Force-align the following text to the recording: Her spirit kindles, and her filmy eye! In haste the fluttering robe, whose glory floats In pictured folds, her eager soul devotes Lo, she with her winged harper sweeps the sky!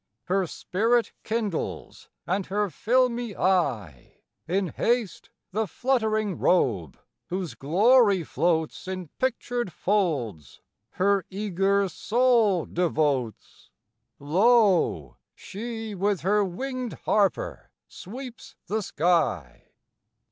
Her 0.23 0.47
spirit 0.47 1.11
kindles, 1.23 2.09
and 2.25 2.47
her 2.47 2.71
filmy 2.71 3.37
eye! 3.37 4.23
In 4.47 4.69
haste 4.69 5.29
the 5.51 5.67
fluttering 5.67 6.39
robe, 6.39 6.97
whose 7.27 7.53
glory 7.53 8.23
floats 8.23 8.87
In 8.87 9.09
pictured 9.19 9.71
folds, 9.71 10.59
her 10.93 11.23
eager 11.29 11.87
soul 11.87 12.65
devotes 12.65 13.69
Lo, 14.17 15.17
she 15.35 15.93
with 15.93 16.21
her 16.21 16.43
winged 16.43 16.93
harper 17.05 17.69
sweeps 17.87 18.55
the 18.65 18.81
sky! 18.81 19.67